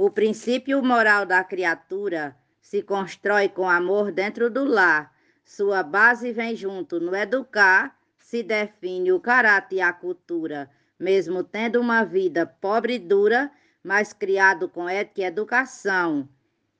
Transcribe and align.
O 0.00 0.08
princípio 0.12 0.80
moral 0.80 1.26
da 1.26 1.42
criatura 1.42 2.36
se 2.60 2.84
constrói 2.84 3.48
com 3.48 3.68
amor 3.68 4.12
dentro 4.12 4.48
do 4.48 4.62
lar. 4.62 5.12
Sua 5.44 5.82
base 5.82 6.30
vem 6.30 6.54
junto 6.54 7.00
no 7.00 7.16
educar, 7.16 7.98
se 8.16 8.44
define 8.44 9.10
o 9.10 9.18
caráter 9.18 9.74
e 9.74 9.80
a 9.80 9.92
cultura, 9.92 10.70
mesmo 11.00 11.42
tendo 11.42 11.80
uma 11.80 12.04
vida 12.04 12.46
pobre 12.46 12.94
e 12.94 12.98
dura, 13.00 13.50
mas 13.82 14.12
criado 14.12 14.68
com 14.68 14.88
ética 14.88 15.22
e 15.22 15.24
educação. 15.24 16.28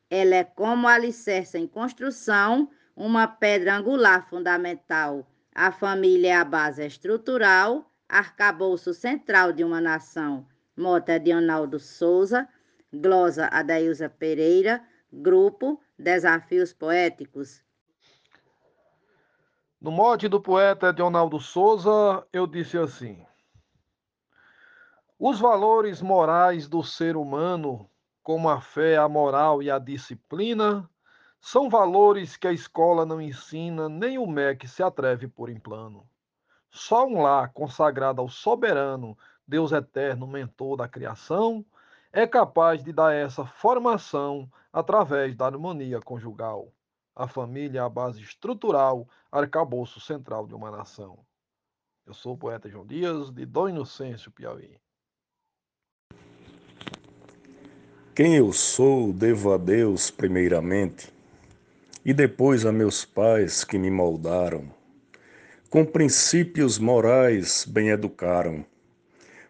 Ela 0.08 0.36
é 0.36 0.44
como 0.44 0.86
alicerce 0.86 1.58
em 1.58 1.66
construção, 1.66 2.70
uma 2.94 3.26
pedra 3.26 3.74
angular 3.74 4.30
fundamental. 4.30 5.28
A 5.52 5.72
família 5.72 6.34
é 6.34 6.36
a 6.36 6.44
base 6.44 6.86
estrutural, 6.86 7.90
arcabouço 8.08 8.94
central 8.94 9.52
de 9.52 9.64
uma 9.64 9.80
nação. 9.80 10.46
Mota 10.76 11.18
de 11.18 11.32
Ronaldo 11.32 11.80
Souza, 11.80 12.48
glosa 12.92 13.48
Adailza 13.52 14.08
Pereira, 14.08 14.82
grupo 15.12 15.80
Desafios 15.98 16.72
Poéticos. 16.72 17.62
No 19.80 19.90
mote 19.90 20.26
do 20.28 20.40
poeta 20.40 20.88
Edionaldo 20.88 21.38
Souza, 21.38 22.26
eu 22.32 22.46
disse 22.46 22.76
assim: 22.76 23.24
Os 25.18 25.38
valores 25.38 26.02
morais 26.02 26.68
do 26.68 26.82
ser 26.82 27.16
humano, 27.16 27.88
como 28.22 28.48
a 28.48 28.60
fé, 28.60 28.96
a 28.96 29.08
moral 29.08 29.62
e 29.62 29.70
a 29.70 29.78
disciplina, 29.78 30.88
são 31.40 31.70
valores 31.70 32.36
que 32.36 32.48
a 32.48 32.52
escola 32.52 33.06
não 33.06 33.20
ensina, 33.20 33.88
nem 33.88 34.18
o 34.18 34.26
MEC 34.26 34.66
se 34.66 34.82
atreve 34.82 35.28
por 35.28 35.48
em 35.48 35.60
plano. 35.60 36.04
Só 36.70 37.06
um 37.06 37.22
lar 37.22 37.52
consagrado 37.52 38.20
ao 38.20 38.28
soberano 38.28 39.16
Deus 39.46 39.72
eterno, 39.72 40.26
mentor 40.26 40.76
da 40.76 40.88
criação, 40.88 41.64
é 42.12 42.26
capaz 42.26 42.82
de 42.82 42.92
dar 42.92 43.14
essa 43.14 43.44
formação 43.44 44.50
através 44.72 45.36
da 45.36 45.46
harmonia 45.46 46.00
conjugal. 46.00 46.72
A 47.14 47.26
família 47.26 47.80
é 47.80 47.82
a 47.82 47.88
base 47.88 48.22
estrutural, 48.22 49.08
arcabouço 49.30 50.00
central 50.00 50.46
de 50.46 50.54
uma 50.54 50.70
nação. 50.70 51.18
Eu 52.06 52.14
sou 52.14 52.34
o 52.34 52.38
poeta 52.38 52.68
João 52.68 52.86
Dias, 52.86 53.30
de 53.30 53.44
Dom 53.44 53.68
Inocêncio, 53.68 54.30
Piauí. 54.30 54.78
Quem 58.14 58.36
eu 58.36 58.52
sou, 58.52 59.12
devo 59.12 59.52
a 59.52 59.58
Deus 59.58 60.10
primeiramente, 60.10 61.12
e 62.04 62.12
depois 62.12 62.64
a 62.64 62.72
meus 62.72 63.04
pais 63.04 63.62
que 63.62 63.78
me 63.78 63.90
moldaram. 63.90 64.72
Com 65.70 65.84
princípios 65.84 66.78
morais 66.78 67.64
bem 67.64 67.90
educaram 67.90 68.64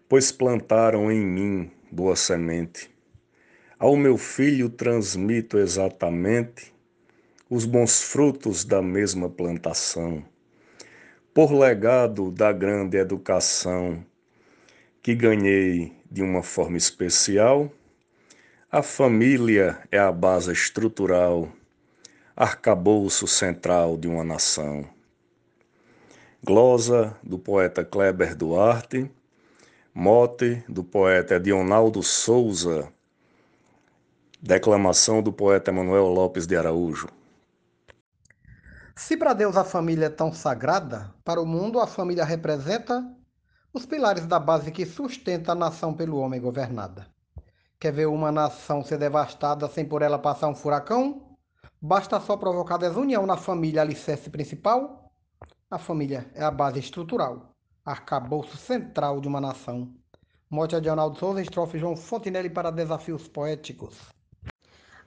pois 0.08 0.32
plantaram 0.32 1.12
em 1.12 1.20
mim 1.20 1.70
boa 1.90 2.16
semente. 2.16 2.90
Ao 3.78 3.96
meu 3.96 4.16
filho 4.16 4.68
transmito 4.68 5.58
exatamente 5.58 6.72
os 7.48 7.64
bons 7.64 8.02
frutos 8.02 8.64
da 8.64 8.82
mesma 8.82 9.28
plantação, 9.30 10.24
por 11.32 11.52
legado 11.52 12.30
da 12.30 12.52
grande 12.52 12.96
educação 12.96 14.04
que 15.02 15.14
ganhei 15.14 15.92
de 16.10 16.22
uma 16.22 16.42
forma 16.42 16.76
especial. 16.76 17.72
A 18.70 18.82
família 18.82 19.78
é 19.90 19.98
a 19.98 20.12
base 20.12 20.52
estrutural, 20.52 21.50
arcabouço 22.36 23.26
central 23.26 23.96
de 23.96 24.06
uma 24.06 24.22
nação. 24.22 24.86
Glosa 26.44 27.16
do 27.22 27.38
poeta 27.38 27.84
Kleber 27.84 28.36
Duarte 28.36 29.10
Mote 30.00 30.62
do 30.68 30.84
poeta 30.84 31.40
Dionaldo 31.40 32.04
Souza. 32.04 32.88
Declamação 34.40 35.20
do 35.20 35.32
poeta 35.32 35.72
Manuel 35.72 36.06
Lopes 36.06 36.46
de 36.46 36.56
Araújo. 36.56 37.08
Se 38.94 39.16
para 39.16 39.32
Deus 39.32 39.56
a 39.56 39.64
família 39.64 40.06
é 40.06 40.08
tão 40.08 40.32
sagrada, 40.32 41.12
para 41.24 41.42
o 41.42 41.44
mundo 41.44 41.80
a 41.80 41.86
família 41.88 42.24
representa 42.24 43.04
os 43.74 43.84
pilares 43.84 44.24
da 44.24 44.38
base 44.38 44.70
que 44.70 44.86
sustenta 44.86 45.50
a 45.50 45.56
nação 45.56 45.92
pelo 45.92 46.18
homem 46.18 46.40
governada. 46.40 47.08
Quer 47.80 47.92
ver 47.92 48.06
uma 48.06 48.30
nação 48.30 48.84
ser 48.84 48.98
devastada 48.98 49.66
sem 49.66 49.84
por 49.84 50.02
ela 50.02 50.16
passar 50.16 50.46
um 50.46 50.54
furacão? 50.54 51.36
Basta 51.82 52.20
só 52.20 52.36
provocar 52.36 52.76
desunião 52.76 53.26
na 53.26 53.36
família 53.36 53.82
alicerce 53.82 54.30
principal? 54.30 55.12
A 55.68 55.76
família 55.76 56.30
é 56.36 56.44
a 56.44 56.52
base 56.52 56.78
estrutural 56.78 57.57
arcabouço 57.90 58.58
central 58.58 59.18
de 59.18 59.26
uma 59.26 59.40
nação. 59.40 59.90
Mote 60.50 60.78
de 60.78 60.90
Arnaldo 60.90 61.18
Souza, 61.18 61.40
estrofe 61.40 61.78
João 61.78 61.96
Fontinelli 61.96 62.50
para 62.50 62.70
desafios 62.70 63.26
poéticos. 63.26 63.96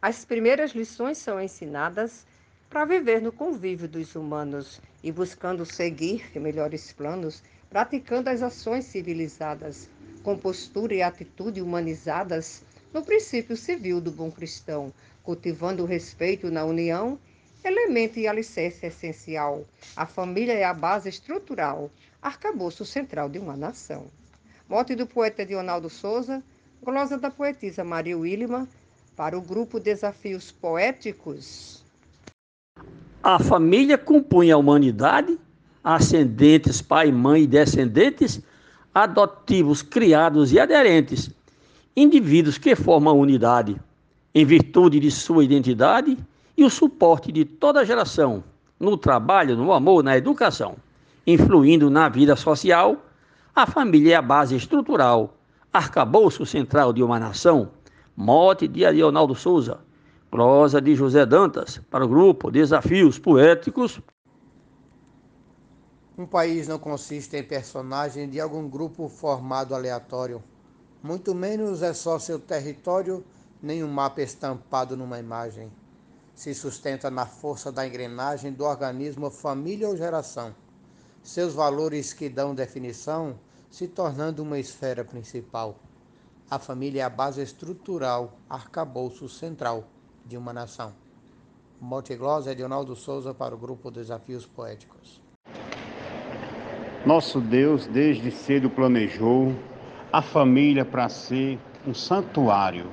As 0.01 0.25
primeiras 0.25 0.71
lições 0.71 1.19
são 1.19 1.39
ensinadas 1.39 2.25
para 2.71 2.85
viver 2.85 3.21
no 3.21 3.31
convívio 3.31 3.87
dos 3.87 4.15
humanos 4.15 4.81
e 5.03 5.11
buscando 5.11 5.63
seguir 5.63 6.31
melhores 6.35 6.91
planos, 6.91 7.43
praticando 7.69 8.31
as 8.31 8.41
ações 8.41 8.85
civilizadas, 8.85 9.87
com 10.23 10.35
postura 10.35 10.95
e 10.95 11.03
atitude 11.03 11.61
humanizadas 11.61 12.63
no 12.91 13.03
princípio 13.03 13.55
civil 13.55 14.01
do 14.01 14.11
bom 14.11 14.31
cristão, 14.31 14.91
cultivando 15.21 15.83
o 15.83 15.87
respeito 15.87 16.49
na 16.49 16.65
união, 16.65 17.19
elemento 17.63 18.19
e 18.19 18.27
alicerce 18.27 18.85
essencial. 18.85 19.65
A 19.95 20.05
família 20.05 20.53
é 20.53 20.63
a 20.63 20.73
base 20.73 21.09
estrutural 21.09 21.91
arcabouço 22.21 22.85
central 22.85 23.27
de 23.29 23.39
uma 23.39 23.57
nação. 23.57 24.05
Mote 24.69 24.95
do 24.95 25.07
poeta 25.07 25.45
Dionaldo 25.45 25.89
Souza, 25.89 26.43
glosa 26.81 27.17
da 27.17 27.31
poetisa 27.31 27.83
Maria 27.83 28.17
Willima, 28.17 28.67
para 29.15 29.37
o 29.37 29.41
grupo 29.41 29.79
Desafios 29.79 30.51
Poéticos. 30.51 31.83
A 33.23 33.39
família 33.39 33.97
compunha 33.97 34.55
a 34.55 34.57
humanidade, 34.57 35.37
ascendentes, 35.83 36.81
pai, 36.81 37.11
mãe 37.11 37.43
e 37.43 37.47
descendentes, 37.47 38.39
adotivos, 38.93 39.81
criados 39.81 40.51
e 40.51 40.59
aderentes, 40.59 41.29
indivíduos 41.95 42.57
que 42.57 42.75
formam 42.75 43.13
a 43.13 43.17
unidade, 43.17 43.79
em 44.33 44.45
virtude 44.45 44.99
de 44.99 45.11
sua 45.11 45.43
identidade 45.43 46.17
e 46.61 46.63
o 46.63 46.69
suporte 46.69 47.31
de 47.31 47.43
toda 47.45 47.81
a 47.81 47.83
geração, 47.83 48.43
no 48.79 48.97
trabalho, 48.97 49.57
no 49.57 49.71
amor, 49.71 50.03
na 50.03 50.17
educação 50.17 50.77
influindo 51.25 51.89
na 51.89 52.09
vida 52.09 52.35
social, 52.35 52.97
a 53.55 53.67
família 53.67 54.13
é 54.13 54.17
a 54.17 54.21
base 54.21 54.55
estrutural, 54.55 55.37
arcabouço 55.71 56.45
central 56.45 56.93
de 56.93 57.03
uma 57.03 57.19
nação. 57.19 57.71
Mote 58.15 58.67
de 58.67 58.87
Leonardo 58.89 59.33
Souza, 59.35 59.79
prosa 60.29 60.81
de 60.81 60.95
José 60.95 61.25
Dantas, 61.25 61.79
para 61.89 62.05
o 62.05 62.07
grupo 62.07 62.51
Desafios 62.51 63.17
Poéticos. 63.17 64.01
Um 66.17 66.25
país 66.25 66.67
não 66.67 66.77
consiste 66.77 67.37
em 67.37 67.43
personagem 67.43 68.29
de 68.29 68.39
algum 68.39 68.67
grupo 68.67 69.07
formado 69.07 69.73
aleatório. 69.73 70.43
Muito 71.01 71.33
menos 71.33 71.81
é 71.81 71.93
só 71.93 72.19
seu 72.19 72.37
território, 72.37 73.23
nem 73.61 73.83
um 73.83 73.87
mapa 73.87 74.21
estampado 74.21 74.95
numa 74.95 75.19
imagem. 75.19 75.71
Se 76.35 76.53
sustenta 76.53 77.11
na 77.11 77.25
força 77.25 77.71
da 77.71 77.85
engrenagem 77.85 78.51
do 78.51 78.63
organismo 78.63 79.29
família 79.29 79.87
ou 79.87 79.95
geração 79.95 80.55
seus 81.23 81.53
valores 81.53 82.13
que 82.13 82.27
dão 82.27 82.55
definição 82.55 83.35
se 83.69 83.87
tornando 83.87 84.43
uma 84.43 84.59
esfera 84.59 85.05
principal. 85.05 85.77
A 86.49 86.59
família 86.59 87.01
é 87.01 87.05
a 87.05 87.09
base 87.09 87.41
estrutural, 87.41 88.37
arcabouço 88.49 89.29
central 89.29 89.85
de 90.25 90.35
uma 90.35 90.51
nação. 90.51 90.93
Mote 91.79 92.15
Glosa 92.15 92.51
Edionaldo 92.51 92.95
Souza 92.95 93.33
para 93.33 93.55
o 93.55 93.57
grupo 93.57 93.89
Desafios 93.89 94.45
Poéticos. 94.45 95.21
Nosso 97.05 97.39
Deus 97.39 97.87
desde 97.87 98.31
cedo 98.31 98.69
planejou 98.69 99.55
a 100.11 100.21
família 100.21 100.83
para 100.83 101.07
ser 101.09 101.57
um 101.87 101.93
santuário, 101.93 102.91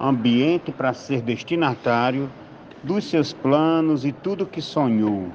ambiente 0.00 0.72
para 0.72 0.94
ser 0.94 1.20
destinatário 1.20 2.30
dos 2.86 3.04
seus 3.10 3.32
planos 3.32 4.04
e 4.04 4.12
tudo 4.12 4.46
que 4.46 4.62
sonhou. 4.62 5.26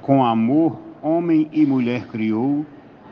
Com 0.00 0.24
amor 0.24 0.78
homem 1.02 1.48
e 1.52 1.66
mulher 1.66 2.06
criou 2.06 2.64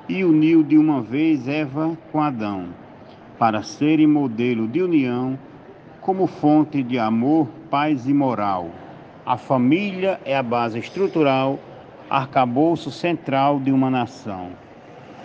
e 0.09 0.25
uniu 0.25 0.63
de 0.63 0.79
uma 0.79 1.03
vez 1.03 1.49
Eva 1.49 1.99
com 2.13 2.23
Adão, 2.23 2.67
para 3.37 3.65
serem 3.65 4.07
modelo 4.07 4.69
de 4.69 4.81
união, 4.81 5.37
como 6.01 6.29
fonte 6.29 6.85
de 6.85 7.01
amor, 7.01 7.49
paz 7.69 8.09
e 8.09 8.15
moral. 8.15 8.71
A 9.27 9.37
família 9.37 10.21
é 10.25 10.37
a 10.37 10.43
base 10.43 10.79
estrutural, 10.79 11.59
arcabouço 12.09 12.93
central 12.93 13.59
de 13.59 13.73
uma 13.73 13.91
nação. 13.91 14.51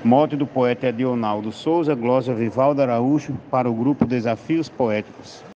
Mote 0.04 0.36
do 0.36 0.48
poeta 0.48 0.88
Edionaldo 0.88 1.52
Souza, 1.52 1.94
Glória 1.94 2.34
Vivaldo 2.34 2.82
Araújo, 2.82 3.38
para 3.52 3.70
o 3.70 3.74
grupo 3.76 4.06
Desafios 4.06 4.68
Poéticos. 4.68 5.53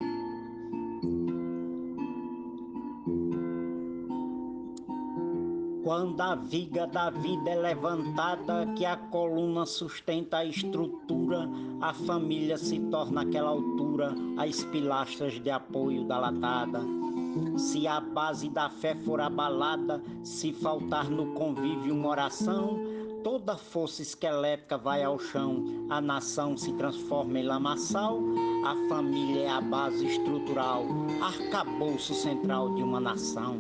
Quando 5.85 6.19
a 6.19 6.35
viga 6.35 6.87
da 6.87 7.11
vida 7.11 7.51
é 7.51 7.57
levantada, 7.57 8.67
que 8.75 8.87
a 8.87 8.97
coluna 8.97 9.67
sustenta 9.67 10.39
a 10.39 10.45
estrutura, 10.47 11.47
a 11.83 11.93
família 11.93 12.57
se 12.57 12.81
torna 12.91 13.21
aquela 13.21 13.51
altura, 13.51 14.15
as 14.39 14.65
pilastras 14.65 15.35
de 15.35 15.51
apoio 15.51 16.05
da 16.05 16.19
latada. 16.19 16.81
Se 17.59 17.87
a 17.87 18.01
base 18.01 18.49
da 18.49 18.71
fé 18.71 18.95
for 18.95 19.21
abalada, 19.21 20.03
se 20.23 20.55
faltar 20.55 21.11
no 21.11 21.35
convívio 21.35 21.95
uma 21.95 22.09
oração, 22.09 22.79
toda 23.23 23.59
força 23.59 24.01
esquelética 24.01 24.79
vai 24.79 25.03
ao 25.03 25.19
chão, 25.19 25.87
a 25.91 26.01
nação 26.01 26.57
se 26.57 26.73
transforma 26.73 27.39
em 27.39 27.43
lamaçal, 27.43 28.21
a 28.65 28.89
família 28.89 29.43
é 29.43 29.51
a 29.51 29.61
base 29.61 30.07
estrutural, 30.07 30.87
arcabouço 31.21 32.15
central 32.15 32.75
de 32.75 32.83
uma 32.83 33.01
nação. 33.01 33.59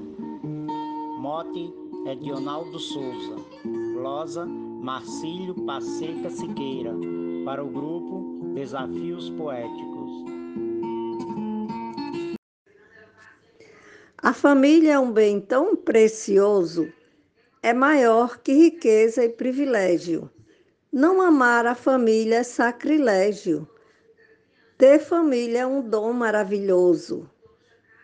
Mote 1.19 1.84
é 2.07 2.15
Dionaldo 2.15 2.79
Souza, 2.79 3.37
glosa 3.95 4.45
Marcílio 4.45 5.55
Passeca 5.65 6.29
Siqueira, 6.29 6.93
para 7.47 7.65
o 7.65 7.69
grupo 7.69 8.53
Desafios 8.55 9.31
Poéticos. 9.31 10.25
A 14.19 14.35
família 14.35 14.95
é 14.95 14.99
um 14.99 15.11
bem 15.11 15.41
tão 15.41 15.75
precioso, 15.75 16.93
é 17.63 17.73
maior 17.73 18.39
que 18.39 18.53
riqueza 18.53 19.25
e 19.25 19.31
privilégio. 19.31 20.31
Não 20.93 21.23
amar 21.23 21.67
a 21.67 21.75
família 21.75 22.37
é 22.37 22.43
sacrilégio. 22.43 23.67
Ter 24.77 24.99
família 24.99 25.61
é 25.61 25.67
um 25.67 25.81
dom 25.81 26.13
maravilhoso. 26.13 27.31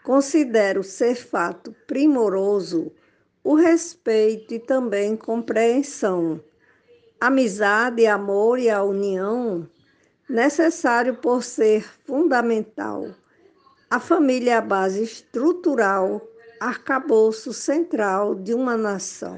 Considero 0.03 0.83
ser 0.83 1.15
fato 1.15 1.75
primoroso 1.87 2.91
o 3.43 3.55
respeito 3.55 4.55
e 4.55 4.59
também 4.59 5.17
compreensão. 5.17 6.41
Amizade, 7.21 8.07
amor 8.07 8.59
e 8.59 8.71
a 8.71 8.83
união, 8.83 9.69
necessário 10.29 11.15
por 11.17 11.43
ser 11.43 11.83
fundamental 12.07 13.07
a 13.93 13.99
família 13.99 14.53
é 14.53 14.57
a 14.57 14.61
base 14.61 15.03
estrutural, 15.03 16.25
arcabouço 16.61 17.53
central 17.53 18.37
de 18.37 18.55
uma 18.55 18.77
nação. 18.77 19.37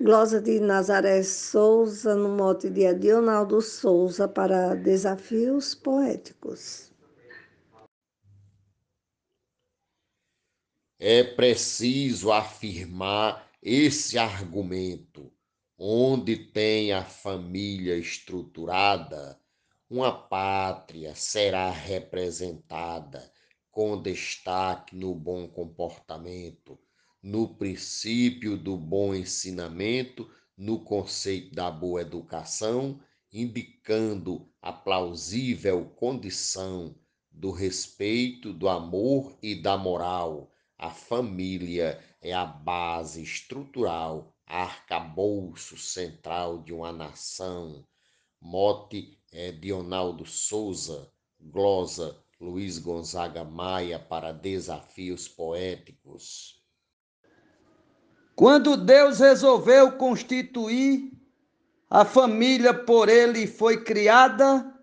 Glosa 0.00 0.40
de 0.40 0.60
Nazaré 0.60 1.24
Souza, 1.24 2.14
no 2.14 2.28
mote 2.28 2.70
de 2.70 2.86
Adionaldo 2.86 3.60
Souza, 3.60 4.28
para 4.28 4.76
Desafios 4.76 5.74
Poéticos. 5.74 6.92
É 10.98 11.22
preciso 11.22 12.32
afirmar 12.32 13.50
esse 13.62 14.16
argumento. 14.16 15.30
Onde 15.78 16.36
tem 16.36 16.90
a 16.92 17.04
família 17.04 17.98
estruturada, 17.98 19.38
uma 19.90 20.10
pátria 20.10 21.14
será 21.14 21.70
representada 21.70 23.30
com 23.70 24.00
destaque 24.00 24.96
no 24.96 25.14
bom 25.14 25.46
comportamento, 25.46 26.78
no 27.22 27.54
princípio 27.56 28.56
do 28.56 28.74
bom 28.78 29.14
ensinamento, 29.14 30.30
no 30.56 30.80
conceito 30.82 31.54
da 31.54 31.70
boa 31.70 32.00
educação, 32.00 32.98
indicando 33.30 34.48
a 34.62 34.72
plausível 34.72 35.84
condição 35.94 36.96
do 37.30 37.50
respeito, 37.50 38.50
do 38.50 38.66
amor 38.66 39.36
e 39.42 39.54
da 39.54 39.76
moral. 39.76 40.50
A 40.78 40.90
família 40.90 41.98
é 42.20 42.34
a 42.34 42.44
base 42.44 43.22
estrutural, 43.22 44.34
arcabouço 44.46 45.78
central 45.78 46.62
de 46.62 46.72
uma 46.72 46.92
nação. 46.92 47.86
Mote 48.40 49.18
é 49.32 49.52
Dionaldo 49.52 50.26
Souza, 50.26 51.10
glosa 51.40 52.16
Luiz 52.38 52.78
Gonzaga 52.78 53.42
Maia 53.42 53.98
para 53.98 54.32
Desafios 54.32 55.26
Poéticos. 55.26 56.62
Quando 58.34 58.76
Deus 58.76 59.20
resolveu 59.20 59.92
constituir 59.92 61.10
a 61.88 62.04
família 62.04 62.74
por 62.74 63.08
ele 63.08 63.46
foi 63.46 63.82
criada 63.82 64.74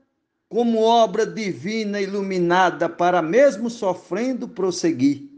como 0.49 0.81
obra 0.81 1.25
divina 1.25 2.01
iluminada 2.01 2.89
para 2.89 3.21
mesmo 3.21 3.69
sofrendo 3.69 4.47
prosseguir. 4.47 5.32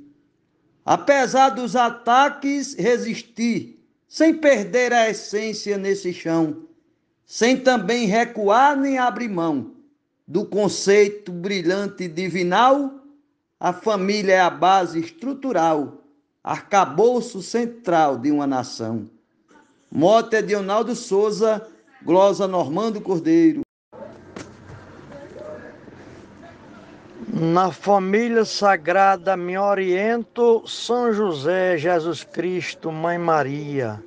Apesar 0.86 1.50
dos 1.50 1.76
ataques, 1.76 2.76
resistir, 2.76 3.84
sem 4.08 4.36
perder 4.36 4.94
a 4.94 5.10
essência 5.10 5.80
nesse 5.80 6.14
chão, 6.14 6.66
sem 7.26 7.58
também 7.58 8.06
recuar 8.06 8.78
nem 8.78 9.00
abrir 9.00 9.28
mão 9.28 9.72
do 10.28 10.46
conceito 10.46 11.32
brilhante 11.32 12.08
divinal, 12.08 12.94
a 13.60 13.74
família 13.74 14.34
é 14.34 14.40
a 14.40 14.50
base 14.50 15.00
estrutural, 15.00 16.04
arcabouço 16.44 17.42
central 17.42 18.20
de 18.20 18.32
uma 18.32 18.46
nação. 18.46 19.10
É 20.32 20.42
de 20.42 20.54
Ronaldo 20.54 20.96
Souza, 20.96 21.68
glosa 22.04 22.48
Normando 22.48 23.02
Cordeiro. 23.02 23.65
Na 27.38 27.70
família 27.70 28.46
sagrada 28.46 29.36
me 29.36 29.58
oriento 29.58 30.64
São 30.66 31.12
José, 31.12 31.78
Jesus 31.78 32.24
Cristo, 32.24 32.94
Mãe 32.94 33.18
Maria. 33.18 34.02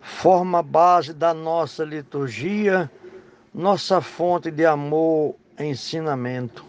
Forma 0.00 0.62
base 0.62 1.12
da 1.12 1.34
nossa 1.34 1.84
liturgia 1.84 2.90
nossa 3.54 4.00
fonte 4.00 4.50
de 4.50 4.64
amor 4.64 5.34
e 5.58 5.64
ensinamento. 5.64 6.64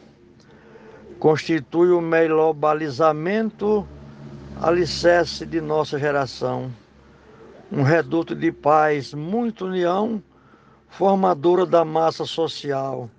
Constitui 1.17 1.91
o 1.91 2.01
melhor 2.01 2.51
balizamento, 2.51 3.87
alicerce 4.61 5.45
de 5.45 5.61
nossa 5.61 5.97
geração. 5.97 6.69
Um 7.71 7.83
reduto 7.83 8.35
de 8.35 8.51
paz, 8.51 9.13
muita 9.13 9.63
união, 9.63 10.21
formadora 10.89 11.65
da 11.65 11.85
massa 11.85 12.25
social. 12.25 13.09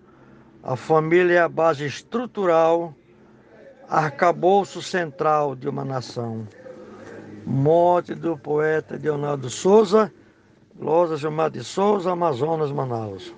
A 0.67 0.77
família 0.77 1.35
é 1.35 1.39
a 1.41 1.49
base 1.49 1.85
estrutural, 1.85 2.95
arcabouço 3.87 4.81
central 4.81 5.55
de 5.55 5.69
uma 5.69 5.85
nação. 5.85 6.49
Morte 7.45 8.15
do 8.15 8.39
poeta 8.39 8.97
Leonardo 8.97 9.51
Souza, 9.51 10.11
Lousa 10.75 11.19
Gilmar 11.19 11.51
de 11.51 11.63
Souza, 11.63 12.11
Amazonas, 12.13 12.73
Manaus. 12.73 13.35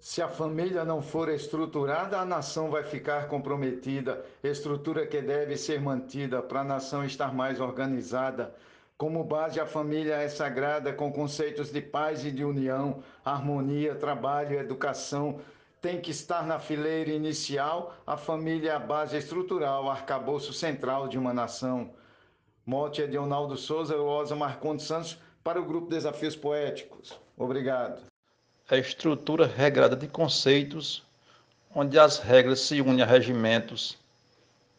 Se 0.00 0.22
a 0.22 0.28
família 0.28 0.82
não 0.82 1.02
for 1.02 1.28
estruturada, 1.28 2.18
a 2.18 2.24
nação 2.24 2.70
vai 2.70 2.82
ficar 2.82 3.28
comprometida. 3.28 4.24
Estrutura 4.42 5.06
que 5.06 5.20
deve 5.20 5.58
ser 5.58 5.78
mantida 5.78 6.40
para 6.40 6.62
a 6.62 6.64
nação 6.64 7.04
estar 7.04 7.34
mais 7.34 7.60
organizada. 7.60 8.54
Como 8.98 9.24
base, 9.24 9.58
a 9.60 9.64
família 9.64 10.16
é 10.16 10.28
sagrada 10.28 10.92
com 10.92 11.10
conceitos 11.10 11.70
de 11.70 11.80
paz 11.80 12.24
e 12.24 12.30
de 12.30 12.44
união, 12.44 13.02
harmonia, 13.24 13.94
trabalho, 13.94 14.58
educação. 14.58 15.40
Tem 15.80 16.00
que 16.00 16.10
estar 16.10 16.44
na 16.44 16.58
fileira 16.58 17.10
inicial. 17.10 17.94
A 18.06 18.16
família 18.16 18.72
é 18.72 18.74
a 18.74 18.78
base 18.78 19.16
estrutural, 19.16 19.88
arcabouço 19.88 20.52
central 20.52 21.08
de 21.08 21.16
uma 21.16 21.32
nação. 21.32 21.92
Mote 22.66 23.00
é 23.00 23.06
de 23.06 23.16
Ronaldo 23.16 23.56
Souza, 23.56 23.96
Rosa 23.96 24.36
Marcondes 24.36 24.84
Santos, 24.84 25.18
para 25.42 25.58
o 25.58 25.64
Grupo 25.64 25.88
Desafios 25.88 26.36
Poéticos. 26.36 27.18
Obrigado 27.38 28.02
é 28.70 28.76
a 28.76 28.78
estrutura 28.78 29.46
regrada 29.46 29.96
de 29.96 30.06
conceitos, 30.06 31.02
onde 31.74 31.98
as 31.98 32.18
regras 32.18 32.60
se 32.60 32.80
unem 32.80 33.02
a 33.02 33.06
regimentos, 33.06 33.96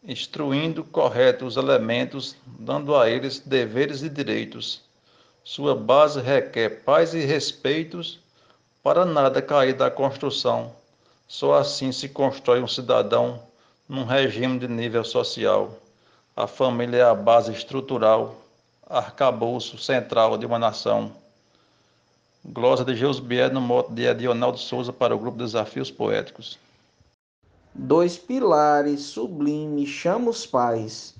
instruindo 0.02 0.82
corretos 0.82 1.56
os 1.56 1.62
elementos, 1.62 2.36
dando 2.46 2.96
a 2.96 3.08
eles 3.08 3.38
deveres 3.40 4.02
e 4.02 4.08
direitos. 4.08 4.82
Sua 5.44 5.74
base 5.74 6.20
requer 6.20 6.82
paz 6.84 7.14
e 7.14 7.20
respeitos 7.20 8.18
para 8.82 9.04
nada 9.04 9.42
cair 9.42 9.74
da 9.74 9.90
construção. 9.90 10.72
Só 11.28 11.54
assim 11.54 11.92
se 11.92 12.08
constrói 12.08 12.62
um 12.62 12.68
cidadão 12.68 13.42
num 13.88 14.04
regime 14.04 14.58
de 14.58 14.68
nível 14.68 15.04
social. 15.04 15.78
A 16.36 16.46
família 16.46 16.98
é 16.98 17.02
a 17.02 17.14
base 17.14 17.52
estrutural, 17.52 18.36
arcabouço 18.88 19.78
central 19.78 20.38
de 20.38 20.46
uma 20.46 20.58
nação. 20.58 21.12
Glosa 22.44 22.84
de 22.84 22.96
Geusbier 22.96 23.52
no 23.52 23.60
moto 23.60 23.92
de 23.92 24.08
Adionaldo 24.08 24.58
Souza 24.58 24.92
para 24.92 25.14
o 25.14 25.18
grupo 25.18 25.36
Desafios 25.36 25.90
Poéticos. 25.90 26.58
Dois 27.72 28.18
pilares 28.18 29.00
sublimes 29.02 29.88
chama 29.88 30.30
os 30.30 30.44
pais, 30.44 31.14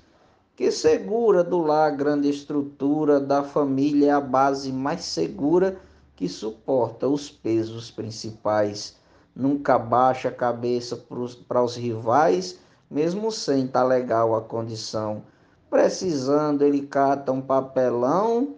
que 0.53 0.69
segura 0.69 1.45
do 1.45 1.59
lar 1.59 1.95
grande 1.95 2.29
estrutura 2.29 3.21
da 3.21 3.41
família 3.41 4.17
a 4.17 4.21
base 4.21 4.69
mais 4.69 5.05
segura 5.05 5.79
que 6.13 6.27
suporta 6.27 7.07
os 7.07 7.31
pesos 7.31 7.89
principais. 7.89 8.97
Nunca 9.33 9.79
baixa 9.79 10.27
a 10.27 10.31
cabeça 10.31 10.97
para 11.47 11.63
os 11.63 11.75
rivais, 11.77 12.59
mesmo 12.89 13.31
sem 13.31 13.65
tá 13.65 13.81
legal 13.81 14.35
a 14.35 14.41
condição. 14.41 15.23
Precisando, 15.69 16.63
ele 16.63 16.85
cata 16.85 17.31
um 17.31 17.41
papelão, 17.41 18.55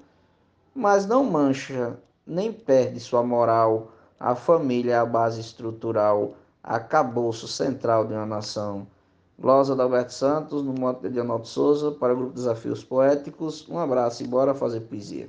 mas 0.74 1.06
não 1.06 1.24
mancha 1.24 1.96
nem 2.26 2.52
perde 2.52 3.00
sua 3.00 3.22
moral. 3.22 3.92
A 4.20 4.34
família 4.34 4.94
é 4.94 4.98
a 4.98 5.06
base 5.06 5.40
estrutural, 5.40 6.34
acabouço 6.64 7.48
central 7.48 8.08
de 8.08 8.14
uma 8.14 8.26
nação. 8.26 8.88
Glosa 9.38 9.76
da 9.76 9.84
Alberto 9.84 10.14
Santos, 10.14 10.64
no 10.64 10.74
modo 10.74 11.02
de 11.02 11.08
Adriano 11.08 11.44
Souza, 11.46 11.92
para 11.92 12.14
o 12.14 12.16
Grupo 12.16 12.34
Desafios 12.34 12.84
Poéticos. 12.84 13.68
Um 13.68 13.78
abraço 13.78 14.24
e 14.24 14.28
bora 14.28 14.56
fazer 14.56 14.82
poesia. 14.82 15.28